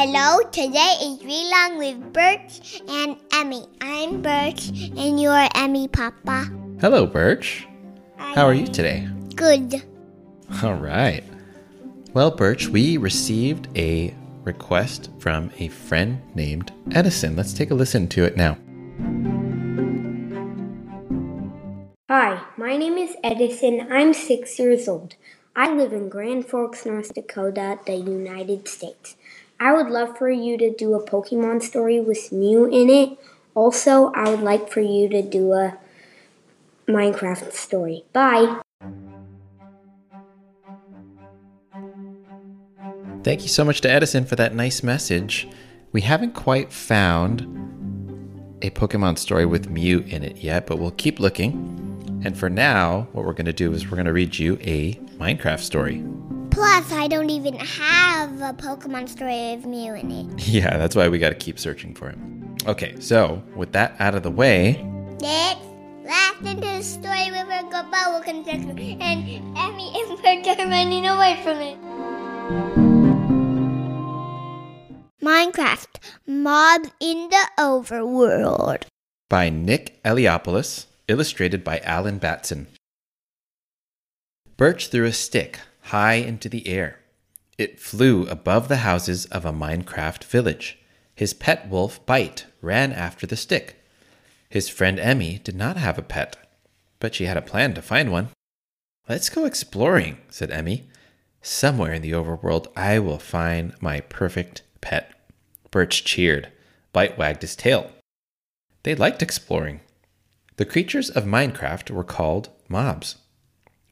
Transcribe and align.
Hello, 0.00 0.38
today 0.52 0.94
is 1.02 1.18
Relong 1.26 1.76
with 1.76 2.12
Birch 2.12 2.80
and 2.88 3.16
Emmy. 3.32 3.66
I'm 3.80 4.22
Birch 4.22 4.68
and 4.68 5.20
you're 5.20 5.48
Emmy, 5.56 5.88
Papa. 5.88 6.48
Hello, 6.80 7.04
Birch. 7.04 7.66
How 8.16 8.46
are 8.46 8.54
you 8.54 8.68
today? 8.68 9.08
Good. 9.34 9.82
All 10.62 10.74
right. 10.74 11.24
Well, 12.14 12.30
Birch, 12.30 12.68
we 12.68 12.96
received 12.96 13.66
a 13.76 14.14
request 14.44 15.10
from 15.18 15.50
a 15.58 15.66
friend 15.66 16.22
named 16.32 16.72
Edison. 16.92 17.34
Let's 17.34 17.52
take 17.52 17.72
a 17.72 17.74
listen 17.74 18.06
to 18.06 18.22
it 18.22 18.36
now. 18.36 18.56
Hi, 22.08 22.40
my 22.56 22.76
name 22.76 22.98
is 22.98 23.16
Edison. 23.24 23.88
I'm 23.90 24.14
six 24.14 24.60
years 24.60 24.86
old. 24.86 25.16
I 25.56 25.74
live 25.74 25.92
in 25.92 26.08
Grand 26.08 26.46
Forks, 26.46 26.86
North 26.86 27.12
Dakota, 27.14 27.80
the 27.84 27.96
United 27.96 28.68
States. 28.68 29.16
I 29.60 29.72
would 29.72 29.88
love 29.90 30.16
for 30.16 30.30
you 30.30 30.56
to 30.58 30.72
do 30.72 30.94
a 30.94 31.04
Pokemon 31.04 31.62
story 31.62 32.00
with 32.00 32.30
Mew 32.30 32.66
in 32.66 32.88
it. 32.88 33.18
Also, 33.54 34.12
I 34.14 34.30
would 34.30 34.40
like 34.40 34.70
for 34.70 34.80
you 34.80 35.08
to 35.08 35.20
do 35.20 35.52
a 35.52 35.76
Minecraft 36.86 37.52
story. 37.52 38.04
Bye. 38.12 38.60
Thank 43.24 43.42
you 43.42 43.48
so 43.48 43.64
much 43.64 43.80
to 43.80 43.90
Edison 43.90 44.24
for 44.24 44.36
that 44.36 44.54
nice 44.54 44.82
message. 44.82 45.48
We 45.90 46.02
haven't 46.02 46.34
quite 46.34 46.72
found 46.72 47.42
a 48.62 48.70
Pokemon 48.70 49.18
story 49.18 49.44
with 49.44 49.68
Mew 49.68 50.00
in 50.06 50.22
it 50.22 50.38
yet, 50.38 50.66
but 50.66 50.78
we'll 50.78 50.92
keep 50.92 51.18
looking. 51.18 52.22
And 52.24 52.38
for 52.38 52.48
now, 52.48 53.08
what 53.12 53.24
we're 53.26 53.32
going 53.32 53.46
to 53.46 53.52
do 53.52 53.72
is 53.72 53.84
we're 53.90 53.96
going 53.96 54.06
to 54.06 54.12
read 54.12 54.38
you 54.38 54.56
a 54.62 54.94
Minecraft 55.18 55.60
story. 55.60 56.04
Plus, 56.58 56.90
I 56.90 57.06
don't 57.06 57.30
even 57.30 57.54
have 57.54 58.40
a 58.40 58.52
Pokemon 58.52 59.08
story 59.08 59.52
of 59.52 59.64
Mew 59.64 59.94
in 59.94 60.10
it. 60.10 60.48
Yeah, 60.48 60.76
that's 60.76 60.96
why 60.96 61.08
we 61.08 61.20
got 61.20 61.28
to 61.28 61.36
keep 61.36 61.56
searching 61.56 61.94
for 61.94 62.10
it. 62.10 62.18
Okay, 62.66 62.96
so 62.98 63.40
with 63.54 63.70
that 63.74 63.94
out 64.00 64.16
of 64.16 64.24
the 64.24 64.30
way, 64.32 64.84
Let's 65.20 65.60
laugh 66.04 66.44
into 66.44 66.62
the 66.62 66.82
story 66.82 67.30
with 67.30 67.46
a 67.46 67.86
bubble 67.92 68.24
construction 68.24 69.00
and 69.00 69.56
Emmy 69.56 69.94
and 70.26 70.60
are 70.60 70.66
running 70.66 71.06
away 71.06 71.38
from 71.44 71.58
it. 71.60 71.78
Minecraft 75.22 76.00
Mob 76.26 76.88
in 76.98 77.28
the 77.30 77.48
Overworld. 77.56 78.82
by 79.28 79.48
Nick 79.48 80.02
Eliopulos, 80.02 80.86
illustrated 81.06 81.62
by 81.62 81.78
Alan 81.84 82.18
Batson. 82.18 82.66
Birch 84.56 84.88
threw 84.88 85.04
a 85.04 85.12
stick 85.12 85.60
high 85.88 86.14
into 86.14 86.48
the 86.48 86.66
air. 86.68 87.00
It 87.56 87.80
flew 87.80 88.26
above 88.28 88.68
the 88.68 88.78
houses 88.78 89.26
of 89.26 89.44
a 89.44 89.52
Minecraft 89.52 90.22
village. 90.24 90.78
His 91.14 91.34
pet 91.34 91.68
wolf, 91.68 92.04
Byte, 92.06 92.44
ran 92.62 92.92
after 92.92 93.26
the 93.26 93.36
stick. 93.36 93.82
His 94.48 94.68
friend 94.68 94.98
Emmy 95.00 95.38
did 95.38 95.56
not 95.56 95.76
have 95.76 95.98
a 95.98 96.02
pet, 96.02 96.36
but 97.00 97.14
she 97.14 97.24
had 97.24 97.36
a 97.36 97.42
plan 97.42 97.74
to 97.74 97.82
find 97.82 98.12
one. 98.12 98.28
Let's 99.08 99.28
go 99.28 99.44
exploring, 99.44 100.18
said 100.28 100.50
Emmy. 100.50 100.88
Somewhere 101.42 101.92
in 101.92 102.02
the 102.02 102.12
overworld, 102.12 102.66
I 102.76 102.98
will 102.98 103.18
find 103.18 103.74
my 103.80 104.00
perfect 104.00 104.62
pet. 104.80 105.12
Birch 105.70 106.04
cheered. 106.04 106.52
Byte 106.94 107.16
wagged 107.16 107.42
his 107.42 107.56
tail. 107.56 107.90
They 108.82 108.94
liked 108.94 109.22
exploring. 109.22 109.80
The 110.56 110.64
creatures 110.64 111.10
of 111.10 111.24
Minecraft 111.24 111.90
were 111.90 112.04
called 112.04 112.50
mobs. 112.68 113.16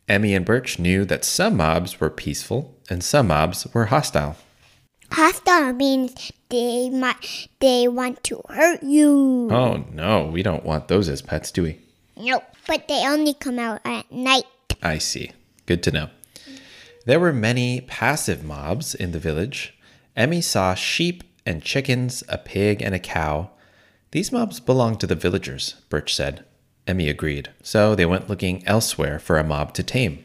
Emmy 0.09 0.35
and 0.35 0.45
Birch 0.45 0.79
knew 0.79 1.05
that 1.05 1.25
some 1.25 1.57
mobs 1.57 2.01
were 2.01 2.11
peaceful 2.11 2.77
and 2.89 3.03
some 3.03 3.27
mobs 3.29 3.67
were 3.75 3.87
hostile. 3.87 4.37
Hostile 5.11 5.73
means 5.73 6.33
they 6.49 6.91
might 6.91 7.49
they 7.61 7.89
want 7.89 8.23
to 8.25 8.43
hurt 8.49 8.83
you. 8.83 9.49
Oh 9.51 9.85
no, 9.93 10.27
we 10.27 10.43
don't 10.43 10.65
want 10.65 10.89
those 10.89 11.09
as 11.09 11.23
pets, 11.23 11.51
do 11.51 11.63
we? 11.65 11.81
Nope. 12.17 12.45
But 12.67 12.89
they 12.89 13.07
only 13.07 13.35
come 13.35 13.59
out 13.59 13.81
at 13.85 14.11
night. 14.11 14.45
I 14.83 14.99
see. 14.99 15.33
Good 15.67 15.83
to 15.85 15.91
know. 15.91 16.11
There 17.05 17.21
were 17.21 17.33
many 17.33 17.81
passive 17.81 18.45
mobs 18.45 18.95
in 18.95 19.13
the 19.13 19.19
village. 19.19 19.79
Emmy 20.17 20.41
saw 20.41 20.75
sheep 20.75 21.23
and 21.45 21.63
chickens, 21.63 22.25
a 22.29 22.39
pig, 22.39 22.83
and 22.83 22.95
a 22.95 22.99
cow. 22.99 23.51
These 24.11 24.33
mobs 24.33 24.59
belonged 24.61 25.01
to 25.01 25.07
the 25.07 25.15
villagers, 25.15 25.75
Birch 25.89 26.15
said. 26.15 26.45
Emmy 26.87 27.09
agreed, 27.09 27.51
so 27.63 27.95
they 27.95 28.07
went 28.07 28.29
looking 28.29 28.67
elsewhere 28.67 29.19
for 29.19 29.39
a 29.39 29.45
mob 29.45 29.75
to 29.75 29.83
tame. 29.83 30.25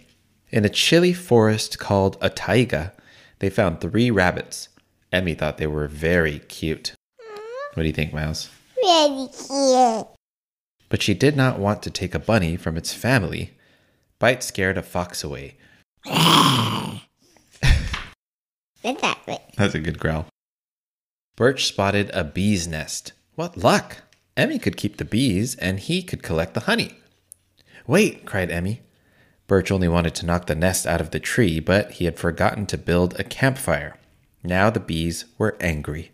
In 0.49 0.65
a 0.65 0.69
chilly 0.69 1.13
forest 1.13 1.79
called 1.79 2.17
a 2.21 2.29
taiga, 2.29 2.93
they 3.39 3.49
found 3.49 3.81
three 3.81 4.11
rabbits. 4.11 4.69
Emmy 5.11 5.33
thought 5.33 5.57
they 5.57 5.67
were 5.67 5.87
very 5.87 6.39
cute. 6.39 6.93
What 7.73 7.83
do 7.83 7.87
you 7.87 7.93
think, 7.93 8.13
Mouse? 8.13 8.49
Very 8.83 9.27
cute. 9.27 10.07
But 10.89 11.01
she 11.01 11.13
did 11.13 11.35
not 11.35 11.57
want 11.57 11.81
to 11.83 11.89
take 11.89 12.13
a 12.13 12.19
bunny 12.19 12.57
from 12.57 12.77
its 12.77 12.93
family. 12.93 13.57
Byte 14.19 14.43
scared 14.43 14.77
a 14.77 14.83
fox 14.83 15.23
away. 15.23 15.55
That's 16.05 17.01
that. 19.01 19.41
That's 19.55 19.75
a 19.75 19.79
good 19.79 19.99
growl. 19.99 20.27
Birch 21.35 21.65
spotted 21.65 22.11
a 22.13 22.23
bee's 22.23 22.67
nest. 22.67 23.13
What 23.35 23.57
luck! 23.57 23.97
Emmy 24.37 24.57
could 24.57 24.77
keep 24.77 24.97
the 24.97 25.05
bees 25.05 25.55
and 25.55 25.79
he 25.79 26.01
could 26.01 26.23
collect 26.23 26.53
the 26.53 26.61
honey. 26.61 26.95
Wait, 27.85 28.25
cried 28.25 28.49
Emmy. 28.49 28.81
Birch 29.47 29.71
only 29.71 29.87
wanted 29.87 30.15
to 30.15 30.25
knock 30.25 30.47
the 30.47 30.55
nest 30.55 30.87
out 30.87 31.01
of 31.01 31.11
the 31.11 31.19
tree, 31.19 31.59
but 31.59 31.91
he 31.91 32.05
had 32.05 32.17
forgotten 32.17 32.65
to 32.67 32.77
build 32.77 33.19
a 33.19 33.23
campfire. 33.23 33.97
Now 34.43 34.69
the 34.69 34.79
bees 34.79 35.25
were 35.37 35.57
angry. 35.59 36.11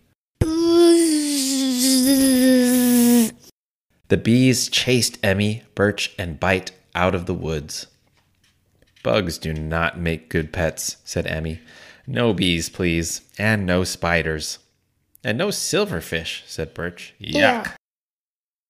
The 4.09 4.17
bees 4.17 4.69
chased 4.69 5.19
Emmy, 5.23 5.63
Birch, 5.75 6.16
and 6.17 6.39
Byte 6.39 6.72
out 6.95 7.13
of 7.13 7.25
the 7.25 7.33
woods. 7.33 7.88
Bugs 9.03 9.38
do 9.38 9.53
not 9.53 10.00
make 10.00 10.29
good 10.29 10.51
pets, 10.51 10.97
said 11.03 11.27
Emmy. 11.27 11.59
No 12.07 12.33
bees, 12.33 12.69
please, 12.69 13.22
and 13.38 13.66
no 13.66 13.83
spiders. 13.83 14.59
And 15.23 15.38
no 15.38 15.50
silverfish, 15.50 16.44
said 16.47 16.73
Birch. 16.73 17.13
Yuck. 17.22 17.33
Yeah. 17.33 17.72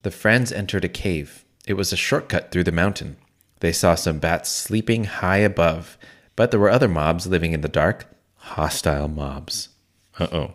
The 0.08 0.12
friends 0.12 0.54
entered 0.54 0.86
a 0.86 0.88
cave. 0.88 1.44
It 1.66 1.74
was 1.74 1.92
a 1.92 1.98
shortcut 1.98 2.50
through 2.50 2.64
the 2.64 2.72
mountain. 2.72 3.18
They 3.60 3.74
saw 3.74 3.96
some 3.96 4.20
bats 4.20 4.50
sleeping 4.50 5.04
high 5.04 5.40
above, 5.40 5.98
but 6.38 6.50
there 6.50 6.62
were 6.62 6.70
other 6.70 6.88
mobs 6.88 7.28
living 7.28 7.52
in 7.52 7.60
the 7.60 7.68
dark. 7.68 8.06
Hostile 8.36 9.10
mobs. 9.10 9.68
Uh 10.18 10.28
oh. 10.32 10.54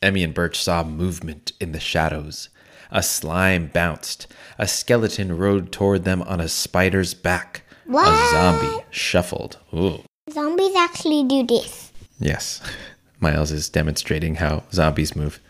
Emmy 0.00 0.22
and 0.22 0.32
Birch 0.32 0.62
saw 0.62 0.84
movement 0.84 1.50
in 1.60 1.72
the 1.72 1.80
shadows. 1.80 2.50
A 2.92 3.02
slime 3.02 3.66
bounced. 3.66 4.28
A 4.58 4.68
skeleton 4.68 5.36
rode 5.36 5.72
toward 5.72 6.04
them 6.04 6.22
on 6.22 6.40
a 6.40 6.46
spider's 6.46 7.14
back. 7.14 7.62
A 7.92 8.28
zombie 8.30 8.84
shuffled. 8.90 9.58
Ooh. 9.74 10.04
Zombies 10.30 10.76
actually 10.76 11.24
do 11.24 11.44
this. 11.44 11.90
Yes. 12.20 12.62
Miles 13.18 13.50
is 13.50 13.68
demonstrating 13.68 14.36
how 14.36 14.62
zombies 14.70 15.16
move. 15.16 15.40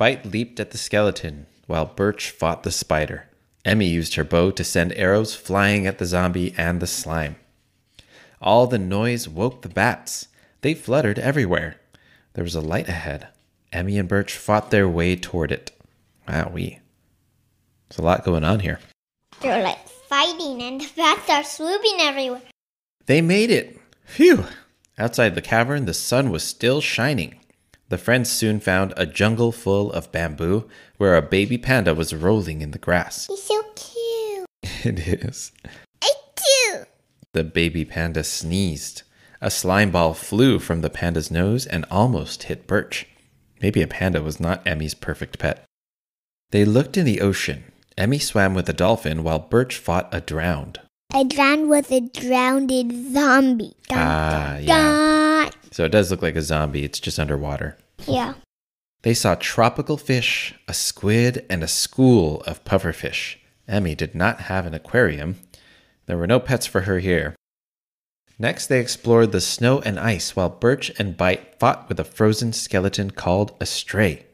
Byte 0.00 0.32
leaped 0.32 0.58
at 0.58 0.72
the 0.72 0.78
skeleton 0.78 1.46
while 1.66 1.86
Birch 1.86 2.30
fought 2.30 2.62
the 2.62 2.70
spider. 2.70 3.28
Emmy 3.64 3.86
used 3.86 4.14
her 4.14 4.24
bow 4.24 4.50
to 4.52 4.62
send 4.62 4.92
arrows 4.92 5.34
flying 5.34 5.86
at 5.86 5.98
the 5.98 6.06
zombie 6.06 6.54
and 6.56 6.80
the 6.80 6.86
slime. 6.86 7.36
All 8.40 8.66
the 8.66 8.78
noise 8.78 9.28
woke 9.28 9.62
the 9.62 9.68
bats. 9.68 10.28
They 10.60 10.74
fluttered 10.74 11.18
everywhere. 11.18 11.80
There 12.34 12.44
was 12.44 12.54
a 12.54 12.60
light 12.60 12.88
ahead. 12.88 13.28
Emmy 13.72 13.98
and 13.98 14.08
Birch 14.08 14.36
fought 14.36 14.70
their 14.70 14.88
way 14.88 15.16
toward 15.16 15.50
it. 15.50 15.72
Wowee. 16.28 16.78
There's 17.88 17.98
a 17.98 18.02
lot 18.02 18.24
going 18.24 18.44
on 18.44 18.60
here. 18.60 18.78
They're 19.40 19.62
like 19.62 19.88
fighting 19.88 20.62
and 20.62 20.80
the 20.80 20.88
bats 20.96 21.28
are 21.28 21.44
swooping 21.44 21.98
everywhere. 22.00 22.42
They 23.06 23.20
made 23.20 23.50
it! 23.50 23.78
Phew! 24.04 24.44
Outside 24.98 25.34
the 25.34 25.42
cavern, 25.42 25.84
the 25.84 25.94
sun 25.94 26.30
was 26.30 26.42
still 26.42 26.80
shining. 26.80 27.40
The 27.88 27.98
friends 27.98 28.30
soon 28.30 28.58
found 28.60 28.92
a 28.96 29.06
jungle 29.06 29.52
full 29.52 29.92
of 29.92 30.10
bamboo 30.12 30.68
where 30.96 31.16
a 31.16 31.22
baby 31.22 31.56
panda 31.58 31.94
was 31.94 32.12
rolling 32.14 32.60
in 32.60 32.72
the 32.72 32.78
grass. 32.78 33.26
He's 33.26 33.42
so 33.42 33.62
cute. 33.74 34.46
It 34.84 34.98
is. 35.24 35.52
I 36.02 36.10
do. 36.36 36.84
The 37.32 37.44
baby 37.44 37.84
panda 37.84 38.24
sneezed. 38.24 39.02
A 39.40 39.50
slime 39.50 39.90
ball 39.90 40.14
flew 40.14 40.58
from 40.58 40.80
the 40.80 40.90
panda's 40.90 41.30
nose 41.30 41.66
and 41.66 41.84
almost 41.90 42.44
hit 42.44 42.66
Birch. 42.66 43.06
Maybe 43.62 43.82
a 43.82 43.86
panda 43.86 44.22
was 44.22 44.40
not 44.40 44.66
Emmy's 44.66 44.94
perfect 44.94 45.38
pet. 45.38 45.64
They 46.50 46.64
looked 46.64 46.96
in 46.96 47.04
the 47.04 47.20
ocean. 47.20 47.64
Emmy 47.96 48.18
swam 48.18 48.54
with 48.54 48.68
a 48.68 48.72
dolphin 48.72 49.22
while 49.22 49.38
Birch 49.38 49.76
fought 49.78 50.08
a 50.12 50.20
drowned. 50.20 50.80
I 51.12 51.22
drowned 51.22 51.68
with 51.70 51.90
a 51.92 52.00
drowned 52.00 52.70
zombie. 53.12 53.74
Dun, 53.88 53.98
Ah, 53.98 54.52
dun, 54.54 54.62
yeah. 54.64 54.66
dun. 54.66 55.35
So 55.76 55.84
it 55.84 55.92
does 55.92 56.10
look 56.10 56.22
like 56.22 56.36
a 56.36 56.40
zombie, 56.40 56.84
it's 56.84 56.98
just 56.98 57.18
underwater. 57.18 57.76
Yeah. 58.06 58.32
They 59.02 59.12
saw 59.12 59.34
tropical 59.34 59.98
fish, 59.98 60.54
a 60.66 60.72
squid, 60.72 61.44
and 61.50 61.62
a 61.62 61.68
school 61.68 62.40
of 62.46 62.64
pufferfish. 62.64 63.36
Emmy 63.68 63.94
did 63.94 64.14
not 64.14 64.40
have 64.40 64.64
an 64.64 64.72
aquarium. 64.72 65.36
There 66.06 66.16
were 66.16 66.26
no 66.26 66.40
pets 66.40 66.64
for 66.64 66.80
her 66.88 67.00
here. 67.00 67.36
Next, 68.38 68.68
they 68.68 68.80
explored 68.80 69.32
the 69.32 69.40
snow 69.42 69.80
and 69.80 70.00
ice 70.00 70.34
while 70.34 70.48
Birch 70.48 70.90
and 70.98 71.14
Byte 71.14 71.58
fought 71.58 71.90
with 71.90 72.00
a 72.00 72.04
frozen 72.04 72.54
skeleton 72.54 73.10
called 73.10 73.54
a 73.60 73.66
stray. 73.66 74.24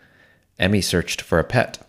Emmy 0.61 0.81
searched 0.81 1.21
for 1.21 1.41
a 1.41 1.45
pet. 1.45 1.85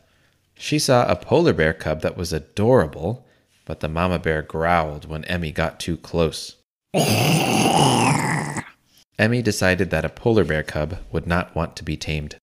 She 0.55 0.79
saw 0.79 1.05
a 1.05 1.15
polar 1.15 1.53
bear 1.53 1.75
cub 1.75 2.01
that 2.01 2.17
was 2.17 2.33
adorable, 2.33 3.27
but 3.65 3.81
the 3.81 3.87
mama 3.87 4.17
bear 4.17 4.41
growled 4.41 5.05
when 5.05 5.23
Emmy 5.25 5.51
got 5.51 5.79
too 5.79 5.97
close. 5.97 6.55
Emmy 9.19 9.41
decided 9.41 9.89
that 9.89 10.05
a 10.05 10.09
polar 10.09 10.43
bear 10.43 10.63
cub 10.63 10.97
would 11.11 11.27
not 11.27 11.55
want 11.55 11.75
to 11.75 11.83
be 11.83 11.95
tamed. 11.95 12.35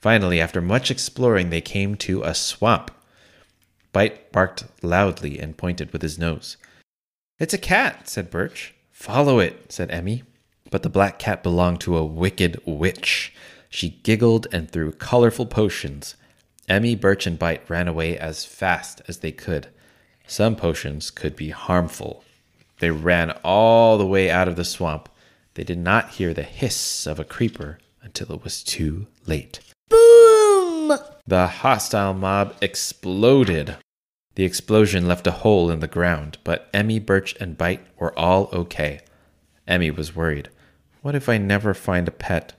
Finally, 0.00 0.40
after 0.40 0.60
much 0.60 0.90
exploring, 0.90 1.50
they 1.50 1.60
came 1.60 1.94
to 1.94 2.22
a 2.22 2.34
swamp. 2.34 2.90
Byte 3.94 4.32
barked 4.32 4.64
loudly 4.82 5.38
and 5.38 5.56
pointed 5.56 5.92
with 5.92 6.02
his 6.02 6.18
nose. 6.18 6.56
It's 7.38 7.54
a 7.54 7.58
cat, 7.58 8.08
said 8.08 8.30
Birch. 8.30 8.74
Follow 8.90 9.38
it, 9.38 9.70
said 9.70 9.90
Emmy. 9.90 10.24
But 10.70 10.82
the 10.82 10.88
black 10.88 11.18
cat 11.18 11.42
belonged 11.42 11.80
to 11.82 11.96
a 11.96 12.04
wicked 12.04 12.60
witch. 12.64 13.32
She 13.68 14.00
giggled 14.02 14.46
and 14.52 14.70
threw 14.70 14.92
colorful 14.92 15.46
potions. 15.46 16.16
Emmy, 16.68 16.94
Birch, 16.94 17.26
and 17.26 17.38
Byte 17.38 17.68
ran 17.68 17.86
away 17.86 18.18
as 18.18 18.44
fast 18.44 19.02
as 19.06 19.18
they 19.18 19.32
could. 19.32 19.68
Some 20.26 20.56
potions 20.56 21.10
could 21.10 21.36
be 21.36 21.50
harmful. 21.50 22.24
They 22.78 22.90
ran 22.90 23.30
all 23.44 23.98
the 23.98 24.06
way 24.06 24.30
out 24.30 24.48
of 24.48 24.56
the 24.56 24.64
swamp. 24.64 25.08
They 25.54 25.64
did 25.64 25.78
not 25.78 26.10
hear 26.10 26.32
the 26.32 26.42
hiss 26.42 27.06
of 27.06 27.18
a 27.18 27.24
creeper 27.24 27.78
until 28.02 28.32
it 28.32 28.44
was 28.44 28.62
too 28.62 29.06
late. 29.26 29.60
Boom! 29.88 30.98
The 31.26 31.46
hostile 31.46 32.14
mob 32.14 32.56
exploded. 32.60 33.76
The 34.34 34.44
explosion 34.44 35.06
left 35.06 35.26
a 35.26 35.30
hole 35.30 35.70
in 35.70 35.80
the 35.80 35.86
ground, 35.86 36.38
but 36.42 36.70
Emmy, 36.72 36.98
Birch, 36.98 37.36
and 37.38 37.58
Byte 37.58 37.80
were 37.98 38.18
all 38.18 38.48
okay. 38.52 39.00
Emmy 39.68 39.90
was 39.90 40.16
worried. 40.16 40.48
What 41.02 41.14
if 41.14 41.28
I 41.28 41.36
never 41.36 41.74
find 41.74 42.08
a 42.08 42.12
pet? 42.12 42.54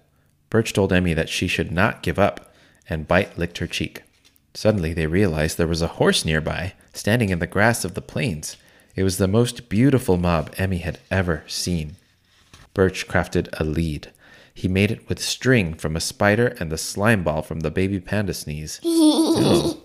Birch 0.50 0.72
told 0.72 0.94
Emmy 0.94 1.14
that 1.16 1.30
she 1.30 1.48
should 1.48 1.72
not 1.72 2.04
give 2.04 2.20
up, 2.20 2.54
and 2.88 3.08
Byte 3.08 3.38
licked 3.38 3.58
her 3.58 3.68
cheek. 3.68 4.04
Suddenly 4.54 4.94
they 4.94 5.08
realized 5.08 5.58
there 5.58 5.66
was 5.66 5.82
a 5.82 5.88
horse 5.88 6.26
nearby, 6.26 6.74
standing 6.94 7.30
in 7.30 7.40
the 7.40 7.48
grass 7.48 7.84
of 7.84 7.96
the 7.96 8.02
plains. 8.02 8.56
It 8.96 9.04
was 9.04 9.18
the 9.18 9.28
most 9.28 9.68
beautiful 9.68 10.18
mob 10.18 10.54
Emmy 10.58 10.78
had 10.78 11.00
ever 11.10 11.44
seen. 11.48 11.96
Birch 12.74 13.08
crafted 13.08 13.48
a 13.60 13.64
lead. 13.64 14.12
He 14.54 14.68
made 14.68 14.92
it 14.92 15.10
with 15.10 15.22
string 15.22 15.74
from 15.74 15.96
a 15.96 16.00
spider 16.00 16.56
and 16.60 16.72
the 16.72 16.78
slime 16.78 17.24
ball 17.24 17.42
from 17.42 17.62
the 17.62 17.72
baby 17.72 18.00
panda 18.00 18.34
sneeze. 18.34 18.80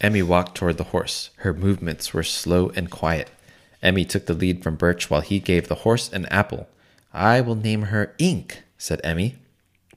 Emmy 0.00 0.22
walked 0.22 0.56
toward 0.56 0.76
the 0.76 0.84
horse. 0.84 1.30
Her 1.38 1.54
movements 1.54 2.12
were 2.12 2.22
slow 2.22 2.70
and 2.70 2.90
quiet. 2.90 3.30
Emmy 3.82 4.04
took 4.04 4.26
the 4.26 4.34
lead 4.34 4.62
from 4.62 4.76
Birch 4.76 5.10
while 5.10 5.20
he 5.20 5.38
gave 5.38 5.68
the 5.68 5.76
horse 5.76 6.12
an 6.12 6.26
apple. 6.26 6.68
I 7.12 7.40
will 7.40 7.54
name 7.54 7.82
her 7.82 8.14
Ink, 8.18 8.62
said 8.76 9.00
Emmy. 9.04 9.36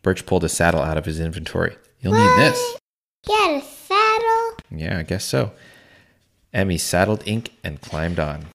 Birch 0.04 0.26
pulled 0.26 0.44
a 0.44 0.50
saddle 0.50 0.82
out 0.82 0.98
of 0.98 1.06
his 1.06 1.20
inventory. 1.20 1.76
You'll 2.00 2.14
need 2.14 2.38
this. 2.38 2.78
Get 3.26 3.50
a 3.50 3.62
saddle. 3.62 4.58
Yeah, 4.70 5.00
I 5.00 5.04
guess 5.04 5.26
so. 5.26 5.52
Emmy 6.54 6.78
saddled 6.78 7.24
Ink 7.26 7.54
and 7.64 7.82
climbed 7.82 8.20
on. 8.20 8.48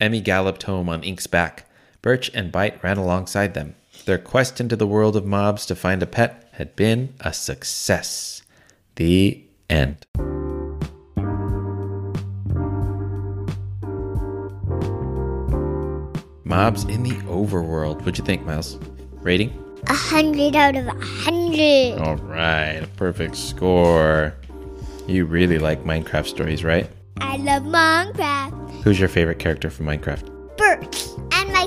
Emmy 0.00 0.20
galloped 0.20 0.64
home 0.64 0.88
on 0.88 1.02
Ink's 1.02 1.26
back. 1.26 1.65
Birch 2.06 2.30
and 2.32 2.52
Byte 2.52 2.80
ran 2.84 2.98
alongside 2.98 3.54
them. 3.54 3.74
Their 4.04 4.16
quest 4.16 4.60
into 4.60 4.76
the 4.76 4.86
world 4.86 5.16
of 5.16 5.26
mobs 5.26 5.66
to 5.66 5.74
find 5.74 6.00
a 6.00 6.06
pet 6.06 6.48
had 6.52 6.76
been 6.76 7.14
a 7.18 7.32
success. 7.32 8.42
The 8.94 9.42
end. 9.68 10.06
Mobs 16.44 16.84
in 16.84 17.02
the 17.02 17.18
overworld. 17.26 17.96
What'd 17.96 18.18
you 18.18 18.24
think, 18.24 18.46
Miles? 18.46 18.78
Rating? 19.14 19.50
A 19.88 19.92
hundred 19.92 20.54
out 20.54 20.76
of 20.76 20.86
a 20.86 21.04
hundred. 21.04 21.98
All 22.00 22.18
right, 22.18 22.84
a 22.84 22.88
perfect 22.96 23.34
score. 23.34 24.32
You 25.08 25.24
really 25.24 25.58
like 25.58 25.82
Minecraft 25.82 26.26
stories, 26.26 26.62
right? 26.62 26.88
I 27.20 27.38
love 27.38 27.64
Minecraft. 27.64 28.84
Who's 28.84 29.00
your 29.00 29.08
favorite 29.08 29.40
character 29.40 29.70
from 29.70 29.86
Minecraft? 29.86 30.35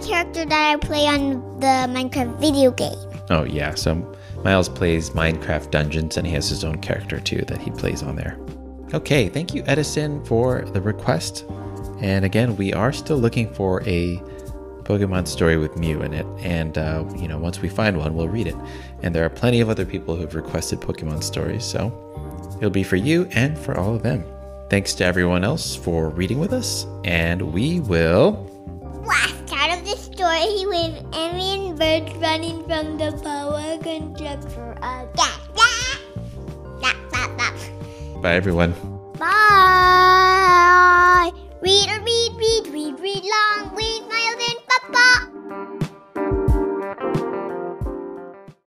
Birch. 0.09 0.37
And 0.37 0.45
my 0.45 0.45
character 0.45 0.45
that 0.45 0.71
I 0.71 0.75
play 0.77 1.07
on 1.07 1.59
the 1.59 1.65
Minecraft 1.65 2.39
video 2.39 2.71
game. 2.71 2.97
Oh, 3.29 3.43
yeah. 3.43 3.75
So 3.75 3.95
Miles 4.43 4.69
plays 4.69 5.11
Minecraft 5.11 5.71
Dungeons 5.71 6.17
and 6.17 6.27
he 6.27 6.33
has 6.33 6.49
his 6.49 6.63
own 6.63 6.79
character 6.81 7.19
too 7.19 7.43
that 7.47 7.59
he 7.61 7.71
plays 7.71 8.03
on 8.03 8.15
there. 8.15 8.37
Okay, 8.93 9.29
thank 9.29 9.53
you, 9.53 9.63
Edison, 9.67 10.23
for 10.25 10.61
the 10.61 10.81
request. 10.81 11.45
And 12.01 12.25
again, 12.25 12.55
we 12.55 12.73
are 12.73 12.91
still 12.91 13.17
looking 13.17 13.53
for 13.53 13.81
a 13.87 14.17
Pokemon 14.83 15.27
story 15.27 15.57
with 15.57 15.77
Mew 15.77 16.01
in 16.01 16.13
it. 16.13 16.25
And, 16.39 16.77
uh, 16.77 17.05
you 17.15 17.27
know, 17.27 17.37
once 17.37 17.61
we 17.61 17.69
find 17.69 17.97
one, 17.97 18.15
we'll 18.15 18.29
read 18.29 18.47
it. 18.47 18.55
And 19.03 19.13
there 19.13 19.25
are 19.25 19.29
plenty 19.29 19.61
of 19.61 19.69
other 19.69 19.85
people 19.85 20.15
who've 20.15 20.33
requested 20.33 20.79
Pokemon 20.79 21.23
stories. 21.23 21.63
So 21.63 21.91
it'll 22.57 22.71
be 22.71 22.83
for 22.83 22.95
you 22.95 23.27
and 23.33 23.57
for 23.57 23.77
all 23.77 23.95
of 23.95 24.01
them. 24.01 24.23
Thanks 24.71 24.95
to 24.95 25.05
everyone 25.05 25.43
else 25.43 25.75
for 25.75 26.09
reading 26.09 26.39
with 26.39 26.53
us. 26.53 26.87
And 27.03 27.53
we 27.53 27.81
will. 27.81 28.47
Last 29.05 29.29
out 29.29 29.31
of 29.31 29.37
the 29.37 29.38
story 30.29 30.61
with 30.67 30.93
Emmy 31.13 31.55
and 31.55 31.77
Birch 31.79 32.13
running 32.21 32.63
from 32.65 32.97
the 32.97 33.11
power 33.23 33.77
constructor. 33.81 34.77
Uh, 34.81 35.05
yeah, 35.17 35.35
yeah. 35.57 36.93
Blah, 37.09 37.27
blah. 37.35 37.53
Bye, 38.21 38.35
everyone. 38.35 38.73
Bye. 39.17 40.11
Read, 41.61 41.89
read, 42.05 42.31
read, 42.37 42.67
read, 42.71 42.99
read 42.99 43.23
long. 43.25 43.68